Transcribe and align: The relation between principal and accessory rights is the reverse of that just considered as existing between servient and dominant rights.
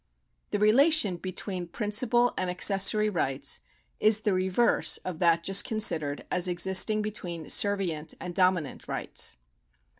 The 0.49 0.57
relation 0.57 1.17
between 1.17 1.67
principal 1.67 2.33
and 2.35 2.49
accessory 2.49 3.07
rights 3.07 3.59
is 3.99 4.21
the 4.21 4.33
reverse 4.33 4.97
of 5.05 5.19
that 5.19 5.43
just 5.43 5.63
considered 5.63 6.25
as 6.31 6.47
existing 6.47 7.03
between 7.03 7.45
servient 7.51 8.15
and 8.19 8.33
dominant 8.33 8.87
rights. 8.87 9.37